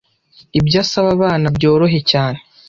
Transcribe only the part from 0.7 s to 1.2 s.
asaba